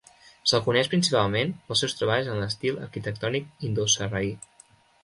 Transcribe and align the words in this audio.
Se'l 0.51 0.63
coneix 0.67 0.89
principalment 0.93 1.53
pels 1.67 1.85
seus 1.85 1.95
treballs 1.99 2.33
en 2.33 2.43
l'estil 2.45 2.83
arquitectònic 2.87 3.67
indo-sarraí. 3.71 4.35